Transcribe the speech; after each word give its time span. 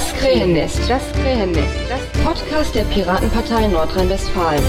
Das 0.00 0.14
Krähennest, 0.14 0.90
das 0.90 1.12
Krähennest, 1.12 1.90
das 1.90 2.24
Podcast 2.24 2.74
der 2.74 2.84
Piratenpartei 2.84 3.66
Nordrhein-Westfalen. 3.66 4.62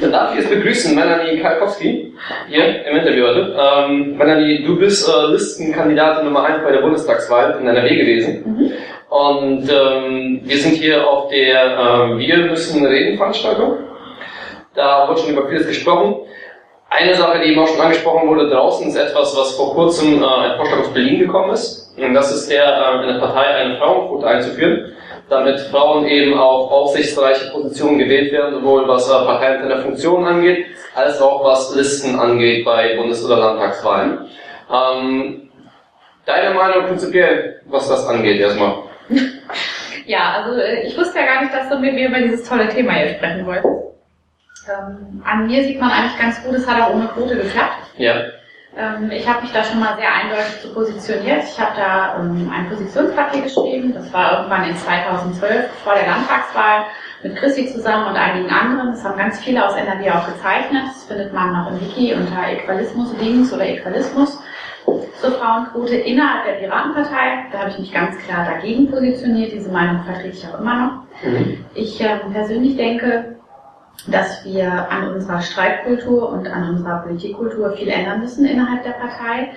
Dann 0.00 0.10
darf 0.10 0.32
ich 0.34 0.40
jetzt 0.40 0.50
begrüßen 0.50 0.92
Melanie 0.92 1.38
Kalkowski 1.38 2.14
hier 2.48 2.84
im 2.84 2.96
Interview 2.96 3.26
heute. 3.26 3.56
Ähm, 3.56 4.16
Melanie, 4.16 4.64
du 4.64 4.76
bist 4.76 5.08
äh, 5.08 5.26
Listenkandidatin 5.30 6.24
Nummer 6.24 6.46
1 6.46 6.64
bei 6.64 6.72
der 6.72 6.80
Bundestagswahl 6.80 7.58
in 7.60 7.68
NRW 7.68 7.96
gewesen. 7.96 8.42
Mhm. 8.44 8.72
Und 9.08 9.70
ähm, 9.70 10.40
wir 10.42 10.56
sind 10.56 10.74
hier 10.74 11.06
auf 11.06 11.28
der 11.28 11.78
äh, 11.78 12.18
Wir 12.18 12.38
müssen 12.38 12.84
reden 12.84 13.16
Veranstaltung. 13.18 13.74
Da 14.74 15.08
wurde 15.08 15.20
schon 15.20 15.30
über 15.30 15.48
vieles 15.48 15.68
gesprochen. 15.68 16.27
Eine 16.90 17.14
Sache, 17.14 17.40
die 17.40 17.50
eben 17.50 17.60
auch 17.60 17.68
schon 17.68 17.80
angesprochen 17.80 18.28
wurde 18.28 18.48
draußen, 18.48 18.88
ist 18.88 18.96
etwas, 18.96 19.36
was 19.36 19.56
vor 19.56 19.74
kurzem 19.74 20.22
äh, 20.22 20.26
ein 20.26 20.56
Vorschlag 20.56 20.80
aus 20.80 20.94
Berlin 20.94 21.18
gekommen 21.20 21.50
ist. 21.52 21.94
Und 21.98 22.14
das 22.14 22.34
ist 22.34 22.50
der, 22.50 22.64
äh, 22.64 23.02
in 23.02 23.08
der 23.14 23.20
Partei 23.20 23.44
eine 23.44 23.76
Frauenquote 23.76 24.26
einzuführen, 24.26 24.96
damit 25.28 25.60
Frauen 25.60 26.06
eben 26.06 26.38
auf 26.38 26.70
aufsichtsreiche 26.70 27.50
Positionen 27.52 27.98
gewählt 27.98 28.32
werden, 28.32 28.54
sowohl 28.54 28.88
was 28.88 29.06
äh, 29.06 29.12
parteiinterne 29.12 29.82
Funktionen 29.82 30.26
angeht, 30.26 30.66
als 30.94 31.20
auch 31.20 31.44
was 31.44 31.74
Listen 31.76 32.18
angeht 32.18 32.64
bei 32.64 32.96
Bundes- 32.96 33.24
oder 33.24 33.36
Landtagswahlen. 33.36 34.26
Ähm, 34.72 35.50
deine 36.24 36.54
Meinung 36.54 36.86
prinzipiell, 36.86 37.60
was 37.66 37.88
das 37.88 38.06
angeht, 38.06 38.40
erstmal? 38.40 38.84
Ja, 40.06 40.42
also 40.42 40.58
äh, 40.58 40.86
ich 40.86 40.96
wusste 40.96 41.18
ja 41.18 41.26
gar 41.26 41.42
nicht, 41.42 41.52
dass 41.52 41.68
du 41.68 41.78
mit 41.78 41.92
mir 41.92 42.08
über 42.08 42.18
dieses 42.18 42.48
tolle 42.48 42.66
Thema 42.70 42.94
hier 42.94 43.10
sprechen 43.10 43.44
wolltest. 43.44 43.87
Ähm, 44.68 45.22
an 45.24 45.46
mir 45.46 45.64
sieht 45.64 45.80
man 45.80 45.90
eigentlich 45.90 46.18
ganz 46.18 46.42
gut, 46.42 46.54
es 46.54 46.68
hat 46.68 46.80
auch 46.80 46.94
ohne 46.94 47.06
Quote 47.08 47.36
geklappt. 47.36 47.90
Ja. 47.96 48.14
Ähm, 48.76 49.10
ich 49.10 49.26
habe 49.28 49.42
mich 49.42 49.52
da 49.52 49.64
schon 49.64 49.80
mal 49.80 49.96
sehr 49.96 50.12
eindeutig 50.12 50.60
zu 50.60 50.72
positioniert. 50.72 51.42
Ich 51.44 51.58
habe 51.58 51.72
da 51.76 52.16
ähm, 52.20 52.50
ein 52.54 52.68
Positionspapier 52.68 53.42
geschrieben. 53.42 53.94
Das 53.94 54.12
war 54.12 54.38
irgendwann 54.38 54.68
in 54.68 54.76
2012 54.76 55.70
vor 55.82 55.94
der 55.94 56.06
Landtagswahl 56.06 56.84
mit 57.22 57.36
Chrissy 57.36 57.66
zusammen 57.66 58.08
und 58.08 58.16
einigen 58.16 58.50
anderen. 58.50 58.92
Das 58.92 59.04
haben 59.04 59.18
ganz 59.18 59.40
viele 59.40 59.66
aus 59.66 59.74
NRW 59.74 60.10
auch 60.10 60.26
gezeichnet. 60.26 60.84
Das 60.86 61.04
findet 61.04 61.32
man 61.32 61.52
noch 61.52 61.70
im 61.72 61.80
Wiki 61.80 62.14
unter 62.14 62.46
Equalismus 62.48 63.12
links 63.20 63.52
oder 63.52 63.66
Equalismus 63.66 64.38
zur 65.20 65.32
Frauenquote 65.32 65.96
innerhalb 65.96 66.44
der 66.44 66.52
Piratenpartei. 66.52 67.46
Da 67.50 67.58
habe 67.58 67.70
ich 67.70 67.78
mich 67.78 67.92
ganz 67.92 68.16
klar 68.18 68.46
dagegen 68.46 68.90
positioniert. 68.90 69.52
Diese 69.52 69.70
Meinung 69.70 70.04
vertrete 70.04 70.36
ich 70.36 70.46
auch 70.46 70.60
immer 70.60 70.74
noch. 70.76 70.92
Mhm. 71.24 71.64
Ich 71.74 72.00
äh, 72.00 72.18
persönlich 72.32 72.76
denke, 72.76 73.37
dass 74.06 74.44
wir 74.44 74.90
an 74.90 75.08
unserer 75.14 75.40
Streitkultur 75.40 76.30
und 76.30 76.46
an 76.46 76.70
unserer 76.70 77.02
Politikkultur 77.02 77.72
viel 77.72 77.88
ändern 77.88 78.20
müssen 78.20 78.46
innerhalb 78.46 78.84
der 78.84 78.92
Partei, 78.92 79.50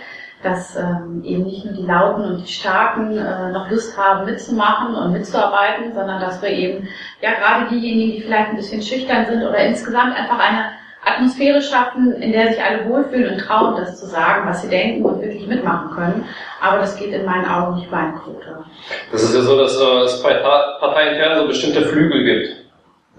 dass 0.44 0.76
ähm, 0.76 1.22
eben 1.24 1.44
nicht 1.44 1.66
nur 1.66 1.74
die 1.74 1.86
Lauten 1.86 2.24
und 2.24 2.42
die 2.42 2.52
Starken 2.52 3.16
äh, 3.16 3.52
noch 3.52 3.70
Lust 3.70 3.96
haben 3.96 4.26
mitzumachen 4.26 4.96
und 4.96 5.12
mitzuarbeiten, 5.14 5.94
sondern 5.94 6.20
dass 6.20 6.42
wir 6.42 6.50
eben 6.50 6.88
ja 7.22 7.32
gerade 7.34 7.70
diejenigen, 7.70 8.14
die 8.14 8.22
vielleicht 8.22 8.50
ein 8.50 8.56
bisschen 8.56 8.82
schüchtern 8.82 9.28
sind 9.28 9.44
oder 9.44 9.60
insgesamt 9.60 10.16
einfach 10.16 10.40
eine 10.40 10.72
Atmosphäre 11.06 11.62
schaffen, 11.62 12.14
in 12.14 12.32
der 12.32 12.50
sich 12.50 12.64
alle 12.64 12.88
wohlfühlen 12.88 13.34
und 13.34 13.40
trauen, 13.40 13.76
das 13.76 14.00
zu 14.00 14.06
sagen, 14.06 14.48
was 14.48 14.62
sie 14.62 14.70
denken 14.70 15.04
und 15.04 15.22
wirklich 15.22 15.48
mitmachen 15.48 15.92
können. 15.96 16.26
Aber 16.62 16.78
das 16.78 16.96
geht 16.96 17.12
in 17.12 17.26
meinen 17.26 17.46
Augen 17.46 17.76
nicht 17.76 17.90
bei 17.90 17.98
einer 17.98 18.20
Quote. 18.20 18.64
Das 19.12 19.24
ist 19.24 19.36
ja 19.36 19.42
so, 19.42 19.58
dass 19.58 19.80
äh, 19.80 20.06
es 20.06 20.22
bei 20.22 20.34
Parteiintern 20.34 21.40
so 21.40 21.48
bestimmte 21.48 21.82
Flügel 21.84 22.24
gibt 22.24 22.61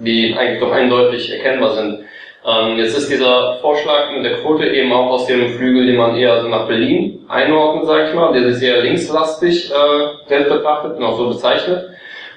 die 0.05 0.35
eigentlich 0.37 0.61
doch 0.61 0.73
eindeutig 0.73 1.31
erkennbar 1.33 1.75
sind. 1.75 2.05
Ähm, 2.45 2.77
jetzt 2.77 2.99
ist 2.99 3.11
dieser 3.11 3.59
Vorschlag 3.61 4.13
mit 4.15 4.25
der 4.25 4.41
Quote 4.41 4.67
eben 4.67 4.93
auch 4.93 5.11
aus 5.11 5.27
dem 5.27 5.49
Flügel, 5.51 5.87
den 5.87 5.97
man 5.97 6.17
eher 6.17 6.41
so 6.41 6.49
nach 6.49 6.67
Berlin 6.67 7.25
einordnet, 7.29 7.87
sag 7.87 8.09
ich 8.09 8.15
mal, 8.15 8.33
der 8.33 8.51
sich 8.51 8.59
sehr 8.61 8.83
linkslastig 8.83 9.71
äh, 9.71 10.45
betrachtet 10.45 10.97
und 10.97 11.05
auch 11.05 11.17
so 11.17 11.29
bezeichnet. 11.29 11.91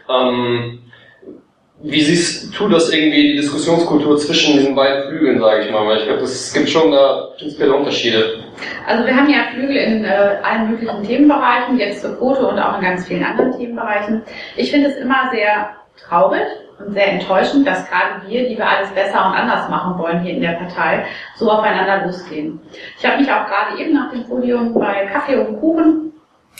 Ähm, 0.07 0.79
wie 1.81 2.01
siehst 2.01 2.57
du 2.57 2.69
das 2.69 2.91
irgendwie, 2.93 3.31
die 3.31 3.35
Diskussionskultur 3.35 4.17
zwischen 4.17 4.53
diesen 4.53 4.75
beiden 4.75 5.09
Flügeln, 5.09 5.39
sage 5.39 5.65
ich 5.65 5.71
mal? 5.71 5.85
Weil 5.85 5.97
ich 5.97 6.05
glaube, 6.05 6.21
es 6.21 6.53
gibt 6.53 6.69
schon 6.69 6.91
da 6.91 7.29
prinzipielle 7.37 7.73
Unterschiede. 7.73 8.43
Also 8.87 9.05
wir 9.05 9.15
haben 9.15 9.29
ja 9.29 9.47
Flügel 9.53 9.75
in 9.75 10.05
äh, 10.05 10.37
allen 10.41 10.71
möglichen 10.71 11.03
Themenbereichen, 11.03 11.77
jetzt 11.77 12.01
zur 12.01 12.15
Quote 12.17 12.45
und 12.47 12.59
auch 12.59 12.77
in 12.77 12.83
ganz 12.83 13.07
vielen 13.07 13.23
anderen 13.23 13.57
Themenbereichen. 13.57 14.21
Ich 14.55 14.71
finde 14.71 14.89
es 14.89 14.97
immer 14.97 15.29
sehr 15.33 15.75
traurig, 15.97 16.47
und 16.79 16.93
sehr 16.93 17.13
enttäuschend, 17.13 17.67
dass 17.67 17.89
gerade 17.89 18.27
wir, 18.27 18.49
die 18.49 18.57
wir 18.57 18.67
alles 18.67 18.89
besser 18.89 19.25
und 19.25 19.33
anders 19.33 19.69
machen 19.69 19.97
wollen 19.97 20.19
hier 20.21 20.33
in 20.33 20.41
der 20.41 20.53
Partei, 20.53 21.05
so 21.35 21.49
aufeinander 21.49 22.05
losgehen. 22.05 22.59
Ich 22.97 23.05
habe 23.05 23.17
mich 23.17 23.31
auch 23.31 23.45
gerade 23.45 23.79
eben 23.79 23.93
nach 23.93 24.11
dem 24.11 24.25
Podium 24.25 24.73
bei 24.73 25.05
Kaffee 25.05 25.37
und 25.37 25.59
Kuchen 25.59 26.13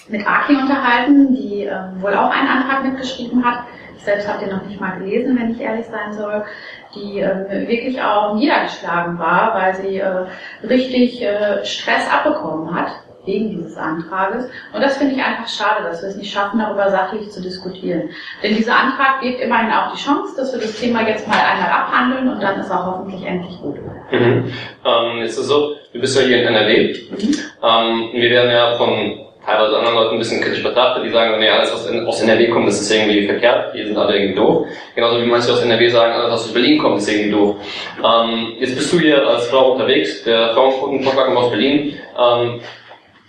mit 0.07 0.25
Aki 0.25 0.55
unterhalten, 0.55 1.35
die 1.35 1.65
äh, 1.65 1.75
wohl 1.99 2.13
auch 2.13 2.29
einen 2.29 2.47
Antrag 2.47 2.83
mitgeschrieben 2.83 3.43
hat. 3.43 3.63
Ich 3.97 4.03
selbst 4.03 4.27
habe 4.27 4.45
den 4.45 4.55
noch 4.55 4.63
nicht 4.65 4.79
mal 4.79 4.99
gelesen, 4.99 5.37
wenn 5.37 5.51
ich 5.51 5.59
ehrlich 5.59 5.85
sein 5.87 6.13
soll, 6.13 6.45
die 6.93 7.19
äh, 7.19 7.67
wirklich 7.67 8.01
auch 8.01 8.35
niedergeschlagen 8.35 9.17
war, 9.17 9.55
weil 9.55 9.75
sie 9.75 9.97
äh, 9.97 10.27
richtig 10.63 11.21
äh, 11.23 11.65
Stress 11.65 12.09
abbekommen 12.11 12.73
hat 12.73 13.04
wegen 13.25 13.49
dieses 13.49 13.77
Antrages. 13.77 14.45
Und 14.73 14.81
das 14.81 14.97
finde 14.97 15.15
ich 15.15 15.21
einfach 15.21 15.47
schade, 15.47 15.83
dass 15.83 16.01
wir 16.01 16.09
es 16.09 16.15
nicht 16.15 16.31
schaffen, 16.31 16.59
darüber 16.59 16.89
sachlich 16.89 17.29
zu 17.29 17.41
diskutieren. 17.41 18.09
Denn 18.43 18.55
dieser 18.55 18.75
Antrag 18.75 19.21
gibt 19.21 19.39
immerhin 19.41 19.71
auch 19.71 19.93
die 19.93 20.01
Chance, 20.01 20.35
dass 20.37 20.53
wir 20.53 20.61
das 20.61 20.79
Thema 20.79 21.07
jetzt 21.07 21.27
mal 21.27 21.37
einmal 21.37 21.69
abhandeln 21.69 22.29
und 22.29 22.41
dann 22.41 22.59
ist 22.59 22.71
auch 22.71 22.85
hoffentlich 22.85 23.23
endlich 23.25 23.59
gut. 23.61 23.77
Mhm. 24.11 24.51
Ähm, 24.85 25.17
jetzt 25.19 25.33
ist 25.33 25.39
es 25.39 25.47
so, 25.47 25.75
du 25.93 25.99
bist 25.99 26.19
ja 26.19 26.25
hier 26.25 26.41
in 26.41 26.47
NRW. 26.47 26.95
Mhm. 27.11 27.35
Ähm, 27.63 28.09
wir 28.13 28.29
werden 28.29 28.51
ja 28.51 28.75
von 28.75 29.25
teilweise 29.45 29.77
anderen 29.77 29.95
Leuten 29.95 30.13
ein 30.13 30.19
bisschen 30.19 30.41
kritisch 30.41 30.63
betrachtet, 30.63 31.05
die 31.05 31.09
sagen, 31.09 31.39
nee, 31.39 31.49
alles, 31.49 31.71
was 31.71 31.87
aus 31.87 32.21
NRW 32.21 32.49
kommt, 32.49 32.67
das 32.67 32.81
ist 32.81 32.91
irgendwie 32.91 33.25
verkehrt, 33.27 33.73
die 33.75 33.83
sind 33.83 33.97
alle 33.97 34.17
irgendwie 34.17 34.35
doof. 34.35 34.67
Genauso 34.95 35.21
wie 35.21 35.25
manche 35.25 35.51
aus 35.51 35.61
NRW 35.61 35.87
sagen, 35.89 36.13
alles, 36.13 36.31
was 36.31 36.45
aus 36.45 36.53
Berlin 36.53 36.79
kommt, 36.81 36.97
ist 36.97 37.09
irgendwie 37.09 37.31
doof. 37.31 37.55
Ähm, 38.03 38.53
jetzt 38.59 38.75
bist 38.75 38.91
du 38.91 38.99
hier 38.99 39.25
als 39.27 39.47
Frau 39.47 39.73
unterwegs, 39.73 40.23
der 40.23 40.53
Frauenquotenvorschlag 40.53 41.25
kommt 41.25 41.37
aus 41.37 41.51
Berlin. 41.51 41.93
Ähm, 42.17 42.61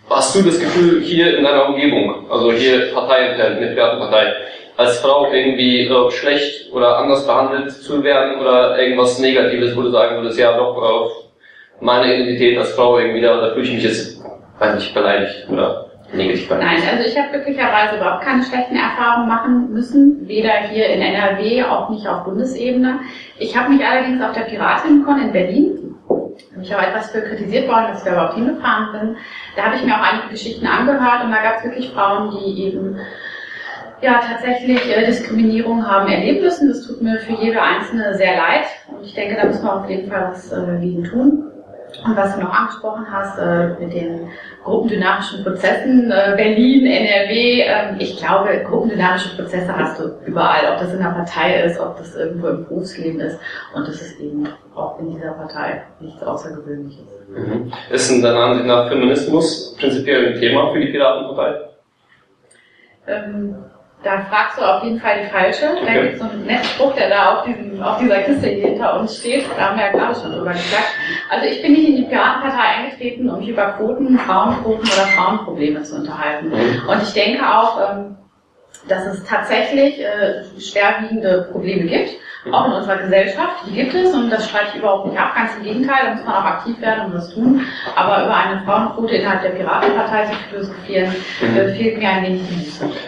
Hast 0.08 0.36
du 0.36 0.42
das 0.42 0.60
Gefühl, 0.60 1.02
hier 1.02 1.36
in 1.36 1.44
deiner 1.44 1.68
Umgebung, 1.68 2.30
also 2.30 2.52
hier 2.52 2.92
parteiintern, 2.94 3.58
in 3.58 3.74
der 3.74 3.96
als 4.76 4.98
Frau 4.98 5.32
irgendwie 5.32 5.86
äh, 5.86 6.10
schlecht 6.10 6.72
oder 6.72 6.98
anders 6.98 7.26
behandelt 7.26 7.72
zu 7.72 8.04
werden 8.04 8.40
oder 8.40 8.78
irgendwas 8.78 9.18
Negatives, 9.18 9.76
wo 9.76 9.82
du 9.82 9.90
sagen 9.90 10.16
würdest, 10.16 10.38
ja 10.38 10.56
doch, 10.56 10.76
auf 10.76 11.12
meine 11.80 12.14
Identität 12.14 12.58
als 12.58 12.72
Frau 12.72 12.98
irgendwie, 12.98 13.20
da, 13.20 13.40
da 13.40 13.54
fühle 13.54 13.64
ich 13.64 13.72
mich 13.74 13.84
jetzt, 13.84 14.22
weiß 14.58 14.74
nicht, 14.76 14.94
beleidigt 14.94 15.46
oder 15.50 15.86
negativ 16.12 16.48
behandelt? 16.48 16.70
Nein, 16.70 16.88
also 16.88 17.08
ich 17.08 17.16
habe 17.16 17.30
glücklicherweise 17.30 17.96
überhaupt 17.96 18.22
keine 18.22 18.42
schlechten 18.44 18.76
Erfahrungen 18.76 19.28
machen 19.28 19.72
müssen, 19.72 20.28
weder 20.28 20.52
hier 20.70 20.86
in 20.88 21.00
NRW, 21.00 21.64
auch 21.64 21.88
nicht 21.88 22.06
auf 22.06 22.24
Bundesebene. 22.24 23.00
Ich 23.38 23.56
habe 23.56 23.72
mich 23.72 23.84
allerdings 23.84 24.22
auf 24.22 24.32
der 24.32 24.42
Piratenkon 24.42 25.20
in 25.20 25.32
Berlin 25.32 25.85
ich 26.62 26.72
habe 26.72 26.86
etwas 26.86 27.10
für 27.10 27.22
kritisiert 27.22 27.68
worden, 27.68 27.88
dass 27.88 28.04
da 28.04 28.12
überhaupt 28.12 28.34
hingefahren 28.34 28.92
bin. 28.92 29.16
Da 29.56 29.64
habe 29.64 29.76
ich 29.76 29.84
mir 29.84 29.94
auch 29.94 30.12
einige 30.12 30.28
Geschichten 30.28 30.66
angehört 30.66 31.24
und 31.24 31.30
da 31.30 31.42
gab 31.42 31.58
es 31.58 31.64
wirklich 31.64 31.90
Frauen, 31.90 32.30
die 32.30 32.64
eben 32.64 32.98
ja 34.00 34.20
tatsächlich 34.20 34.94
äh, 34.94 35.06
Diskriminierung 35.06 35.86
haben 35.86 36.08
erleben 36.08 36.42
müssen. 36.42 36.68
Das 36.68 36.86
tut 36.86 37.02
mir 37.02 37.18
für 37.20 37.32
jede 37.32 37.60
einzelne 37.60 38.14
sehr 38.14 38.36
leid 38.36 38.66
und 38.88 39.04
ich 39.04 39.14
denke, 39.14 39.36
da 39.36 39.46
müssen 39.46 39.64
wir 39.64 39.74
auf 39.74 39.88
jeden 39.88 40.10
Fall 40.10 40.28
was 40.30 40.52
äh, 40.52 40.78
gegen 40.80 41.04
tun. 41.04 41.55
Und 42.04 42.16
was 42.16 42.34
du 42.34 42.40
noch 42.42 42.52
angesprochen 42.52 43.06
hast 43.10 43.38
äh, 43.38 43.68
mit 43.80 43.92
den 43.92 44.28
gruppendynamischen 44.64 45.44
Prozessen, 45.44 46.10
äh, 46.10 46.34
Berlin, 46.36 46.86
NRW, 46.86 47.60
äh, 47.60 47.96
ich 47.98 48.16
glaube, 48.16 48.64
gruppendynamische 48.64 49.36
Prozesse 49.36 49.74
hast 49.76 49.98
du 49.98 50.18
überall, 50.26 50.72
ob 50.72 50.80
das 50.80 50.92
in 50.92 50.98
der 50.98 51.10
Partei 51.10 51.62
ist, 51.62 51.80
ob 51.80 51.96
das 51.96 52.14
irgendwo 52.14 52.48
im 52.48 52.64
Berufsleben 52.64 53.20
ist. 53.20 53.38
Und 53.74 53.86
das 53.86 54.02
ist 54.02 54.20
eben 54.20 54.48
auch 54.74 54.98
in 54.98 55.14
dieser 55.14 55.32
Partei 55.32 55.82
nichts 56.00 56.22
Außergewöhnliches. 56.22 57.04
Mhm. 57.28 57.72
Ist 57.90 58.10
in 58.10 58.22
deiner 58.22 58.40
Ansicht 58.40 58.66
nach 58.66 58.88
Feminismus 58.88 59.76
prinzipiell 59.78 60.34
ein 60.34 60.40
Thema 60.40 60.72
für 60.72 60.80
die 60.80 60.92
Piratenpartei? 60.92 61.60
Ähm, 63.06 63.56
da 64.06 64.20
fragst 64.30 64.56
du 64.56 64.62
auf 64.62 64.84
jeden 64.84 65.00
Fall 65.00 65.22
die 65.22 65.28
falsche. 65.28 65.66
Okay. 65.70 65.84
Da 65.84 66.02
gibt 66.02 66.14
es 66.14 66.20
so 66.20 66.24
einen 66.26 66.46
netten 66.46 66.64
Spruch, 66.64 66.94
der 66.94 67.08
da 67.08 67.34
auf, 67.34 67.44
diesem, 67.44 67.82
auf 67.82 67.98
dieser 67.98 68.18
Kiste 68.22 68.46
hier 68.46 68.68
hinter 68.68 69.00
uns 69.00 69.18
steht. 69.18 69.44
Da 69.56 69.70
haben 69.70 69.78
wir 69.78 69.86
ja 69.86 69.92
gerade 69.92 70.14
schon 70.14 70.30
drüber 70.30 70.52
gesagt. 70.52 70.94
Also 71.28 71.46
ich 71.46 71.60
bin 71.60 71.72
nicht 71.72 71.88
in 71.88 71.96
die 71.96 72.02
Piratenpartei 72.04 72.62
eingetreten, 72.62 73.28
um 73.28 73.40
mich 73.40 73.48
über 73.48 73.72
Quoten, 73.72 74.16
Frauenquoten 74.18 74.82
oder 74.82 75.06
Frauenprobleme 75.16 75.82
zu 75.82 75.96
unterhalten. 75.96 76.50
Mhm. 76.50 76.88
Und 76.88 77.02
ich 77.02 77.12
denke 77.14 77.42
auch, 77.44 77.80
ähm, 77.80 78.16
dass 78.88 79.06
es 79.06 79.24
tatsächlich 79.24 80.00
äh, 80.00 80.44
schwerwiegende 80.60 81.48
Probleme 81.50 81.86
gibt 81.86 82.10
auch 82.52 82.66
in 82.66 82.72
unserer 82.72 82.96
Gesellschaft. 82.98 83.64
Die 83.66 83.74
gibt 83.74 83.94
es 83.94 84.12
und 84.14 84.30
das 84.30 84.48
streite 84.48 84.68
ich 84.74 84.78
überhaupt 84.78 85.06
nicht 85.06 85.18
ab. 85.18 85.34
Ganz 85.34 85.56
im 85.56 85.64
Gegenteil, 85.64 85.96
da 86.04 86.14
muss 86.14 86.24
man 86.24 86.34
auch 86.34 86.44
aktiv 86.44 86.80
werden 86.80 87.06
und 87.06 87.14
das 87.14 87.34
tun. 87.34 87.60
Aber 87.94 88.24
über 88.24 88.36
eine 88.36 88.62
Frauenquote 88.64 89.16
innerhalb 89.16 89.42
der 89.42 89.50
Piratenpartei 89.50 90.26
zu 90.26 90.32
philosophieren, 90.50 91.14
mhm. 91.40 91.56
äh, 91.56 91.74
fehlt 91.74 91.98
mir 91.98 92.08
ein 92.08 92.24
wenig. 92.24 92.40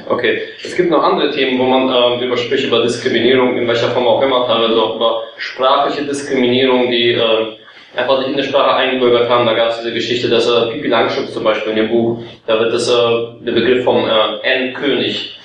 Okay, 0.09 0.43
es 0.65 0.77
gibt 0.77 0.91
noch 0.91 1.03
andere 1.03 1.31
Themen, 1.31 1.59
wo 1.59 1.65
man 1.65 1.89
äh, 1.89 2.25
über 2.25 2.37
spricht, 2.37 2.67
über 2.67 2.83
Diskriminierung, 2.83 3.57
in 3.57 3.69
welcher 3.69 3.89
Form 3.89 4.07
auch 4.07 4.23
immer, 4.23 4.47
teilweise 4.47 4.81
auch 4.81 4.97
über 4.97 5.23
sprachliche 5.37 6.05
Diskriminierung, 6.05 6.91
die 6.91 7.13
äh, 7.13 7.59
einfach 7.97 8.19
sich 8.19 8.29
in 8.29 8.37
der 8.37 8.45
Sprache 8.45 8.77
eingebürgert 8.77 9.29
haben. 9.29 9.47
Da 9.47 9.55
gab 9.55 9.71
es 9.71 9.79
diese 9.79 9.93
Geschichte, 9.93 10.29
dass 10.29 10.49
äh, 10.49 10.73
Pipi 10.73 10.89
Langstrumpf 10.89 11.33
zum 11.33 11.45
Beispiel 11.45 11.73
in 11.73 11.77
dem 11.77 11.89
Buch, 11.89 12.23
da 12.47 12.59
wird 12.59 12.73
das, 12.73 12.89
äh, 12.89 13.45
der 13.45 13.53
Begriff 13.53 13.85
vom 13.85 14.05
äh, 14.09 14.41
N-König 14.43 15.39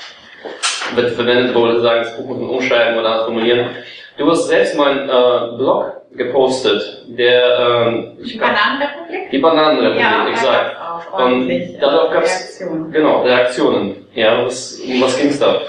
wird 0.96 1.12
verwendet, 1.12 1.56
wo 1.56 1.66
wir 1.66 1.80
sagen, 1.82 2.04
das 2.04 2.18
Buch 2.18 2.26
muss 2.26 2.38
man 2.40 2.50
umschreiben 2.50 3.00
oder 3.00 3.26
formulieren. 3.26 3.70
Du 4.18 4.30
hast 4.30 4.48
selbst 4.48 4.78
mal 4.78 4.92
einen 4.92 5.10
äh, 5.10 5.58
Blog 5.58 6.04
gepostet, 6.16 7.04
der 7.08 7.60
ähm, 7.60 8.18
die 8.24 8.38
Bananenrepublik? 8.38 9.32
Die 9.32 9.40
Bananenrepublik, 9.40 10.02
ja, 10.02 10.28
exakt. 10.28 10.76
Und 11.14 11.82
darauf 11.82 12.12
gab 12.12 12.24
es 12.24 12.64
genau 12.92 13.24
Reaktionen. 13.24 14.06
Ja, 14.14 14.46
was, 14.46 14.80
um 14.80 15.02
was 15.02 15.18
ging's 15.18 15.40
da? 15.40 15.62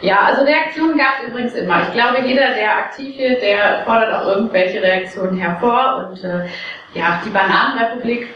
Ja, 0.00 0.20
also 0.26 0.42
Reaktionen 0.42 0.98
gab 0.98 1.22
es 1.22 1.28
übrigens 1.28 1.54
immer. 1.54 1.82
Ich 1.82 1.92
glaube, 1.92 2.26
jeder, 2.26 2.54
der 2.54 2.78
aktiv 2.78 3.16
wird, 3.18 3.42
der 3.42 3.82
fordert 3.84 4.12
auch 4.14 4.26
irgendwelche 4.28 4.82
Reaktionen 4.82 5.36
hervor. 5.38 6.10
Und 6.10 6.22
äh, 6.22 6.46
ja, 6.94 7.20
die 7.24 7.30
Bananenrepublik, 7.30 8.28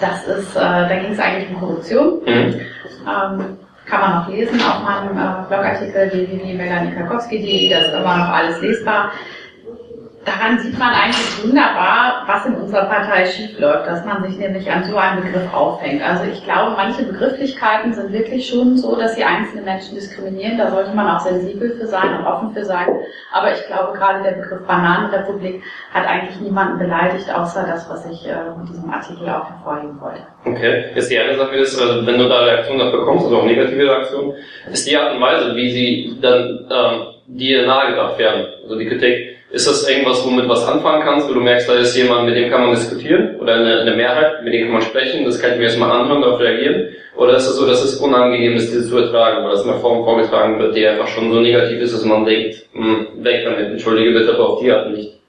das 0.00 0.26
ist, 0.28 0.54
äh, 0.56 0.60
da 0.60 0.96
ging 0.96 1.12
es 1.12 1.18
eigentlich 1.18 1.48
um 1.50 1.60
Korruption. 1.60 2.20
Mhm. 2.24 2.60
Ähm, 3.08 3.58
kann 3.86 4.00
man 4.00 4.14
noch 4.14 4.28
lesen 4.28 4.60
auf 4.62 4.82
meinem 4.82 5.16
äh, 5.16 5.46
Blogartikel 5.48 6.10
www.melanikakowski.de, 6.12 7.70
da 7.70 7.78
ist 7.78 7.94
immer 7.94 8.16
noch 8.16 8.28
alles 8.28 8.60
lesbar 8.60 9.12
daran 10.24 10.58
sieht 10.58 10.78
man 10.78 10.92
eigentlich 10.94 11.44
wunderbar, 11.44 12.24
was 12.26 12.46
in 12.46 12.54
unserer 12.54 12.86
Partei 12.86 13.26
schiefläuft, 13.26 13.86
dass 13.86 14.04
man 14.04 14.22
sich 14.24 14.38
nämlich 14.38 14.70
an 14.70 14.84
so 14.84 14.96
einem 14.96 15.22
Begriff 15.22 15.52
aufhängt. 15.52 16.02
Also 16.02 16.24
ich 16.32 16.42
glaube, 16.44 16.74
manche 16.76 17.02
Begrifflichkeiten 17.02 17.92
sind 17.92 18.12
wirklich 18.12 18.48
schon 18.48 18.76
so, 18.76 18.96
dass 18.96 19.14
sie 19.14 19.24
einzelne 19.24 19.62
Menschen 19.62 19.94
diskriminieren. 19.94 20.58
Da 20.58 20.70
sollte 20.70 20.94
man 20.94 21.08
auch 21.08 21.20
sensibel 21.20 21.76
für 21.78 21.86
sein 21.86 22.18
und 22.18 22.26
offen 22.26 22.52
für 22.52 22.64
sein. 22.64 22.88
Aber 23.32 23.52
ich 23.52 23.66
glaube, 23.66 23.96
gerade 23.98 24.22
der 24.22 24.32
Begriff 24.32 24.66
Bananenrepublik 24.66 25.62
hat 25.92 26.06
eigentlich 26.06 26.40
niemanden 26.40 26.78
beleidigt, 26.78 27.32
außer 27.32 27.66
das, 27.66 27.88
was 27.90 28.06
ich 28.06 28.26
äh, 28.26 28.34
mit 28.58 28.68
diesem 28.68 28.90
Artikel 28.90 29.28
auch 29.28 29.48
hervorheben 29.48 30.00
wollte. 30.00 30.22
Okay. 30.44 30.84
Jetzt 30.94 31.10
die 31.10 31.18
eine 31.18 31.36
Sache 31.36 31.56
ist, 31.56 31.80
also 31.80 32.06
wenn 32.06 32.18
du 32.18 32.28
da 32.28 32.40
Reaktionen 32.40 32.78
dafür 32.78 33.00
bekommst, 33.00 33.24
also 33.26 33.38
auch 33.38 33.44
negative 33.44 33.84
Reaktionen, 33.84 34.34
ist 34.72 34.88
die 34.88 34.96
Art 34.96 35.14
und 35.14 35.20
Weise, 35.20 35.54
wie 35.54 35.70
sie 35.70 36.18
dann 36.20 36.66
ähm, 36.70 37.06
dir 37.26 37.66
nahegebracht 37.66 38.18
werden, 38.18 38.46
also 38.62 38.78
die 38.78 38.86
Kritik 38.86 39.33
ist 39.54 39.68
das 39.68 39.88
irgendwas, 39.88 40.24
womit 40.26 40.48
was 40.48 40.66
anfangen 40.66 41.02
kannst, 41.02 41.28
wo 41.28 41.34
du 41.34 41.40
merkst, 41.40 41.68
da 41.68 41.74
ist 41.74 41.96
jemand, 41.96 42.26
mit 42.26 42.36
dem 42.36 42.50
kann 42.50 42.62
man 42.62 42.74
diskutieren 42.74 43.36
oder 43.40 43.54
eine, 43.54 43.80
eine 43.82 43.94
Mehrheit, 43.94 44.42
mit 44.42 44.52
dem 44.52 44.64
kann 44.64 44.72
man 44.72 44.82
sprechen, 44.82 45.24
das 45.24 45.40
kann 45.40 45.52
ich 45.52 45.58
mir 45.58 45.64
erstmal 45.64 45.92
anhören, 45.92 46.22
darauf 46.22 46.40
reagieren? 46.40 46.88
Oder 47.16 47.36
ist 47.36 47.46
es 47.46 47.56
so, 47.56 47.64
dass 47.64 47.84
es 47.84 47.96
unangenehm 47.96 48.56
ist, 48.56 48.72
diese 48.72 48.88
zu 48.88 48.98
ertragen, 48.98 49.44
weil 49.44 49.52
das 49.52 49.64
in 49.64 49.70
einer 49.70 49.78
Form 49.78 50.04
vorgetragen 50.04 50.58
wird, 50.58 50.74
die 50.74 50.86
einfach 50.86 51.06
schon 51.06 51.32
so 51.32 51.40
negativ 51.40 51.80
ist, 51.80 51.94
dass 51.94 52.04
man 52.04 52.24
denkt, 52.24 52.66
hm, 52.72 53.06
weg 53.22 53.44
damit, 53.44 53.70
entschuldige 53.70 54.18
bitte, 54.18 54.34
aber 54.34 54.48
auf 54.50 54.60
die 54.60 54.72
Art 54.72 54.90
nicht? 54.90 55.20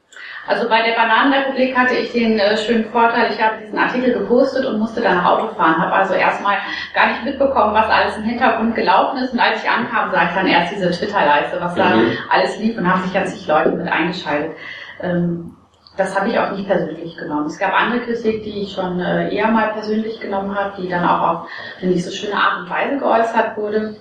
Also 0.48 0.70
bei 0.70 0.84
der 0.84 0.96
Bananenrepublik 0.96 1.76
hatte 1.76 1.96
ich 1.96 2.12
den 2.12 2.38
äh, 2.38 2.56
schönen 2.56 2.86
Vorteil, 2.92 3.32
ich 3.32 3.42
habe 3.42 3.58
diesen 3.64 3.80
Artikel 3.80 4.14
gepostet 4.14 4.66
und 4.66 4.80
musste 4.80 5.02
dann 5.02 5.26
Auto 5.26 5.48
fahren, 5.56 5.82
habe 5.82 5.94
also 5.94 6.14
erstmal 6.14 6.58
gar 6.94 7.08
nicht 7.08 7.26
mitbekommen, 7.26 7.74
was 7.74 7.90
alles 7.90 8.18
im 8.18 8.24
Hintergrund 8.24 8.76
gelaufen 8.76 9.18
ist 9.18 9.34
und 9.34 9.40
als 9.40 9.64
ich 9.64 9.70
ankam, 9.70 10.12
sah 10.12 10.26
ich 10.26 10.36
dann 10.36 10.46
erst 10.46 10.76
diese 10.76 10.92
Twitter-Leiste, 10.92 11.60
was 11.60 11.74
da 11.74 11.96
mhm. 11.96 12.12
alles 12.30 12.60
lief 12.60 12.78
und 12.78 12.88
haben 12.88 13.02
sich 13.02 13.14
ganz 13.14 13.34
zig 13.34 13.48
Leute 13.48 13.72
mit 13.72 13.88
eingeschaltet. 13.88 14.56
Ähm, 15.02 15.56
das 15.98 16.16
habe 16.20 16.30
ich 16.30 16.38
auch 16.38 16.52
nicht 16.52 16.68
persönlich 16.68 17.18
genommen. 17.18 17.46
Es 17.46 17.58
gab 17.58 17.74
andere 17.74 18.02
Kritik, 18.02 18.44
die 18.44 18.64
ich 18.64 18.74
schon 18.74 19.00
äh, 19.00 19.34
eher 19.34 19.48
mal 19.48 19.70
persönlich 19.70 20.20
genommen 20.20 20.54
habe, 20.54 20.80
die 20.80 20.90
dann 20.90 21.08
auch 21.08 21.22
auf 21.22 21.50
eine 21.82 21.92
nicht 21.92 22.04
so 22.04 22.12
schöne 22.12 22.36
Art 22.36 22.60
und 22.60 22.70
Weise 22.70 22.98
geäußert 22.98 23.58
wurde. 23.58 23.96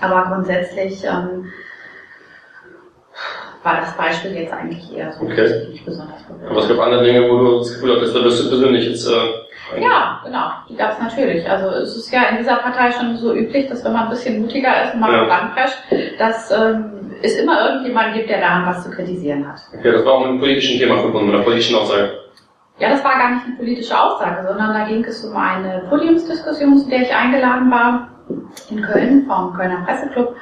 Aber 0.00 0.26
grundsätzlich 0.26 1.04
ähm, 1.04 1.50
war 3.62 3.80
das 3.80 3.96
Beispiel 3.96 4.32
jetzt 4.32 4.52
eigentlich 4.52 4.96
eher 4.96 5.12
so 5.12 5.24
okay. 5.24 5.68
nicht 5.70 5.84
besonders 5.84 6.22
berührend. 6.22 6.50
Aber 6.50 6.60
es 6.60 6.68
gab 6.68 6.78
andere 6.78 7.04
Dinge, 7.04 7.28
wo 7.28 7.38
du 7.38 7.58
das 7.58 7.74
Gefühl 7.74 7.96
hattest, 7.96 8.16
da 8.16 8.20
bist 8.20 8.44
du 8.44 8.48
persönlich 8.48 8.88
jetzt. 8.88 9.06
Äh, 9.06 9.80
ja, 9.80 10.20
genau, 10.24 10.50
die 10.68 10.76
gab 10.76 10.92
es 10.92 10.98
natürlich. 10.98 11.48
Also 11.48 11.68
es 11.68 11.96
ist 11.96 12.12
ja 12.12 12.22
in 12.30 12.38
dieser 12.38 12.56
Partei 12.56 12.90
schon 12.90 13.16
so 13.16 13.34
üblich, 13.34 13.68
dass 13.68 13.84
wenn 13.84 13.92
man 13.92 14.04
ein 14.04 14.10
bisschen 14.10 14.40
mutiger 14.40 14.84
ist 14.84 14.94
und 14.94 15.00
mal 15.00 15.12
ja. 15.12 15.46
dass 16.18 16.50
ähm, 16.50 17.12
es 17.22 17.36
immer 17.36 17.68
irgendjemand 17.68 18.14
gibt, 18.14 18.30
der 18.30 18.40
daran 18.40 18.66
was 18.66 18.82
zu 18.82 18.90
kritisieren 18.90 19.46
hat. 19.46 19.60
Okay, 19.78 19.92
das 19.92 20.04
war 20.04 20.14
auch 20.14 20.20
mit 20.20 20.28
einem 20.30 20.40
politischen 20.40 20.78
Thema 20.78 20.98
verbunden, 20.98 21.26
mit 21.26 21.36
einer 21.36 21.44
politischen 21.44 21.76
Aussage. 21.76 22.18
Ja, 22.78 22.88
das 22.88 23.04
war 23.04 23.18
gar 23.18 23.34
nicht 23.34 23.46
eine 23.46 23.56
politische 23.56 24.00
Aussage, 24.00 24.46
sondern 24.48 24.72
da 24.72 24.88
ging 24.88 25.04
es 25.04 25.22
um 25.22 25.36
eine 25.36 25.84
Podiumsdiskussion, 25.90 26.78
zu 26.78 26.88
der 26.88 27.02
ich 27.02 27.14
eingeladen 27.14 27.70
war 27.70 28.08
in 28.70 28.80
Köln 28.80 29.26
vom 29.26 29.52
Kölner 29.52 29.84
Presseclub 29.84 30.34